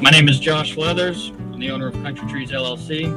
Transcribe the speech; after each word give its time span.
My 0.00 0.10
name 0.10 0.28
is 0.28 0.38
Josh 0.38 0.76
Leathers. 0.76 1.30
I'm 1.52 1.58
the 1.58 1.72
owner 1.72 1.88
of 1.88 1.94
Country 1.94 2.28
Trees 2.28 2.52
LLC. 2.52 3.12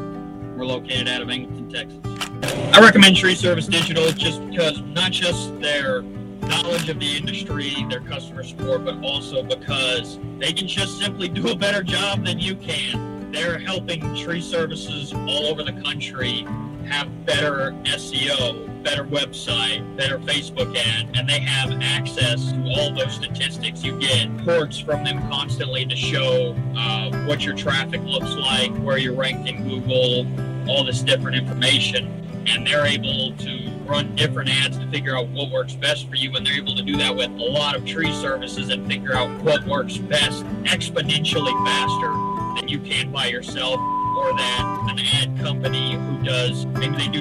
We're 0.57 0.65
located 0.65 1.07
out 1.07 1.21
of 1.21 1.27
Angleton, 1.27 1.71
Texas. 1.71 2.73
I 2.73 2.81
recommend 2.81 3.17
Tree 3.17 3.35
Service 3.35 3.67
Digital 3.67 4.11
just 4.11 4.43
because 4.49 4.81
not 4.81 5.11
just 5.11 5.61
their 5.61 6.01
knowledge 6.01 6.89
of 6.89 6.99
the 6.99 7.17
industry, 7.17 7.85
their 7.87 7.99
customer 8.01 8.43
support, 8.43 8.83
but 8.83 8.99
also 9.03 9.43
because 9.43 10.17
they 10.39 10.51
can 10.53 10.67
just 10.67 10.97
simply 10.97 11.29
do 11.29 11.49
a 11.49 11.55
better 11.55 11.83
job 11.83 12.25
than 12.25 12.39
you 12.39 12.55
can. 12.55 13.31
They're 13.31 13.59
helping 13.59 14.01
tree 14.15 14.41
services 14.41 15.13
all 15.13 15.45
over 15.45 15.61
the 15.61 15.73
country 15.83 16.47
have 16.91 17.25
better 17.25 17.71
SEO, 17.83 18.83
better 18.83 19.05
website, 19.05 19.95
better 19.95 20.19
Facebook 20.19 20.75
ad, 20.75 21.09
and 21.15 21.27
they 21.27 21.39
have 21.39 21.71
access 21.81 22.51
to 22.51 22.61
all 22.75 22.93
those 22.93 23.13
statistics. 23.13 23.83
You 23.83 23.97
get 23.97 24.29
reports 24.29 24.79
from 24.79 25.03
them 25.05 25.19
constantly 25.29 25.85
to 25.85 25.95
show 25.95 26.55
uh, 26.75 27.25
what 27.25 27.45
your 27.45 27.55
traffic 27.55 28.01
looks 28.03 28.35
like, 28.35 28.75
where 28.79 28.97
you're 28.97 29.15
ranked 29.15 29.47
in 29.47 29.67
Google, 29.67 30.27
all 30.69 30.83
this 30.83 31.01
different 31.01 31.37
information. 31.37 32.17
And 32.47 32.65
they're 32.65 32.87
able 32.87 33.35
to 33.37 33.69
run 33.85 34.15
different 34.15 34.49
ads 34.49 34.77
to 34.79 34.89
figure 34.89 35.15
out 35.15 35.29
what 35.29 35.51
works 35.51 35.75
best 35.75 36.09
for 36.09 36.15
you. 36.15 36.35
And 36.35 36.45
they're 36.45 36.57
able 36.57 36.75
to 36.75 36.81
do 36.81 36.97
that 36.97 37.15
with 37.15 37.29
a 37.29 37.43
lot 37.43 37.75
of 37.75 37.85
tree 37.85 38.11
services 38.19 38.69
and 38.69 38.87
figure 38.87 39.13
out 39.13 39.29
what 39.43 39.65
works 39.67 39.97
best 39.97 40.43
exponentially 40.63 41.53
faster 41.65 42.59
than 42.59 42.67
you 42.67 42.79
can 42.79 43.11
by 43.11 43.27
yourself 43.27 43.79
or 44.21 44.33
that 44.33 44.87
an 44.89 44.99
ad 44.99 45.20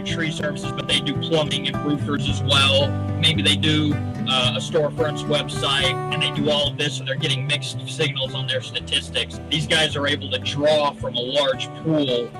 tree 0.02 0.30
services 0.30 0.72
but 0.72 0.86
they 0.86 1.00
do 1.00 1.14
plumbing 1.20 1.68
and 1.68 1.76
roofers 1.84 2.28
as 2.28 2.42
well 2.42 2.90
maybe 3.18 3.42
they 3.42 3.56
do 3.56 3.92
uh, 4.28 4.54
a 4.56 4.60
storefront's 4.60 5.22
website 5.24 5.92
and 6.12 6.22
they 6.22 6.30
do 6.32 6.50
all 6.50 6.68
of 6.68 6.76
this 6.76 6.98
so 6.98 7.04
they're 7.04 7.14
getting 7.14 7.46
mixed 7.46 7.78
signals 7.88 8.34
on 8.34 8.46
their 8.46 8.60
statistics 8.60 9.40
these 9.50 9.66
guys 9.66 9.96
are 9.96 10.06
able 10.06 10.30
to 10.30 10.38
draw 10.38 10.92
from 10.92 11.14
a 11.14 11.20
large 11.20 11.68
pool 11.82 12.30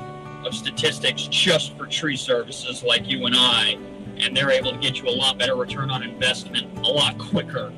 of 0.47 0.55
statistics 0.55 1.25
just 1.25 1.77
for 1.77 1.87
tree 1.87 2.17
services 2.17 2.83
like 2.83 3.09
you 3.09 3.27
and 3.27 3.35
i 3.37 3.79
and 4.19 4.37
they're 4.37 4.51
able 4.51 4.73
to 4.73 4.79
get 4.79 4.99
you 4.99 5.09
a 5.09 5.11
lot 5.11 5.39
better 5.39 5.57
return 5.57 5.91
on 5.91 6.03
investment 6.03 6.67
a 6.79 6.91
lot 6.91 7.17
quicker 7.31 7.73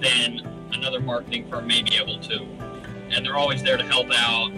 than 0.00 0.40
another 0.72 1.00
marketing 1.00 1.48
firm 1.48 1.66
may 1.66 1.82
be 1.82 1.96
able 1.96 2.18
to 2.20 2.46
and 3.10 3.24
they're 3.24 3.36
always 3.36 3.62
there 3.62 3.76
to 3.76 3.84
help 3.84 4.08
out 4.12 4.52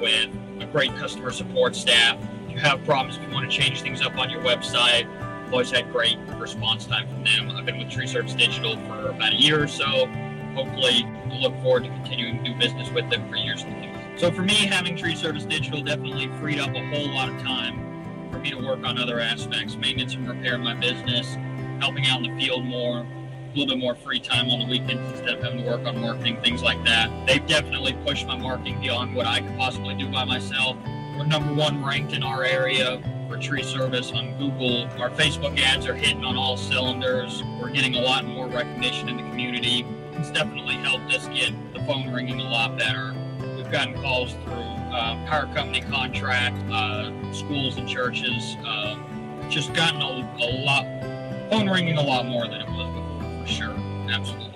with 0.00 0.30
a 0.60 0.66
great 0.66 0.94
customer 0.96 1.30
support 1.30 1.74
staff. 1.74 2.18
You 2.54 2.60
have 2.60 2.84
problems, 2.84 3.16
if 3.16 3.22
you 3.24 3.34
want 3.34 3.50
to 3.50 3.56
change 3.56 3.82
things 3.82 4.00
up 4.00 4.16
on 4.16 4.30
your 4.30 4.40
website, 4.42 5.10
I've 5.20 5.52
always 5.52 5.72
had 5.72 5.90
great 5.90 6.16
response 6.38 6.86
time 6.86 7.08
from 7.08 7.24
them. 7.24 7.50
I've 7.50 7.66
been 7.66 7.78
with 7.78 7.90
Tree 7.90 8.06
Service 8.06 8.32
Digital 8.32 8.76
for 8.86 9.08
about 9.08 9.32
a 9.32 9.36
year 9.36 9.60
or 9.60 9.66
so. 9.66 10.06
Hopefully, 10.54 11.04
I 11.04 11.38
look 11.40 11.52
forward 11.62 11.82
to 11.82 11.88
continuing 11.88 12.44
to 12.44 12.52
do 12.52 12.56
business 12.56 12.88
with 12.92 13.10
them 13.10 13.28
for 13.28 13.34
years 13.34 13.64
to 13.64 13.70
come. 13.70 14.00
So 14.16 14.30
for 14.30 14.42
me, 14.42 14.54
having 14.54 14.96
Tree 14.96 15.16
Service 15.16 15.44
Digital 15.44 15.82
definitely 15.82 16.28
freed 16.38 16.60
up 16.60 16.72
a 16.72 16.90
whole 16.90 17.12
lot 17.12 17.28
of 17.28 17.42
time 17.42 18.28
for 18.30 18.38
me 18.38 18.50
to 18.50 18.64
work 18.64 18.84
on 18.84 18.98
other 18.98 19.18
aspects, 19.18 19.74
maintenance 19.74 20.14
and 20.14 20.28
repair 20.28 20.54
of 20.54 20.60
my 20.60 20.74
business, 20.74 21.34
helping 21.80 22.06
out 22.06 22.24
in 22.24 22.32
the 22.32 22.40
field 22.40 22.64
more, 22.64 23.00
a 23.00 23.58
little 23.58 23.74
bit 23.74 23.80
more 23.80 23.96
free 23.96 24.20
time 24.20 24.48
on 24.50 24.60
the 24.60 24.66
weekends 24.66 25.10
instead 25.10 25.38
of 25.38 25.42
having 25.42 25.64
to 25.64 25.68
work 25.68 25.84
on 25.86 26.00
marketing, 26.00 26.40
things 26.40 26.62
like 26.62 26.84
that. 26.84 27.10
They've 27.26 27.44
definitely 27.48 27.94
pushed 28.06 28.28
my 28.28 28.38
marketing 28.38 28.80
beyond 28.80 29.16
what 29.16 29.26
I 29.26 29.40
could 29.40 29.58
possibly 29.58 29.96
do 29.96 30.08
by 30.08 30.24
myself. 30.24 30.76
We're 31.16 31.26
number 31.26 31.54
one 31.54 31.84
ranked 31.84 32.12
in 32.12 32.24
our 32.24 32.42
area 32.42 33.00
for 33.28 33.38
tree 33.38 33.62
service 33.62 34.10
on 34.10 34.36
Google. 34.36 34.88
Our 35.00 35.10
Facebook 35.10 35.60
ads 35.60 35.86
are 35.86 35.94
hitting 35.94 36.24
on 36.24 36.36
all 36.36 36.56
cylinders. 36.56 37.42
We're 37.60 37.70
getting 37.70 37.94
a 37.94 38.00
lot 38.00 38.24
more 38.24 38.48
recognition 38.48 39.08
in 39.08 39.18
the 39.18 39.22
community. 39.22 39.86
It's 40.14 40.32
definitely 40.32 40.74
helped 40.74 41.12
us 41.14 41.28
get 41.28 41.52
the 41.72 41.78
phone 41.84 42.12
ringing 42.12 42.40
a 42.40 42.44
lot 42.50 42.76
better. 42.76 43.14
We've 43.56 43.70
gotten 43.70 43.94
calls 43.94 44.32
through 44.32 44.52
uh, 44.52 45.24
power 45.26 45.46
company 45.54 45.82
contract, 45.82 46.56
uh, 46.70 47.12
schools 47.32 47.76
and 47.76 47.88
churches. 47.88 48.56
Uh, 48.64 48.96
just 49.48 49.72
gotten 49.72 50.02
a, 50.02 50.36
a 50.40 50.48
lot, 50.64 50.84
phone 51.48 51.68
ringing 51.68 51.96
a 51.96 52.02
lot 52.02 52.26
more 52.26 52.48
than 52.48 52.60
it 52.60 52.68
was 52.68 52.88
before, 52.92 53.40
for 53.40 53.46
sure. 53.46 54.10
Absolutely. 54.10 54.53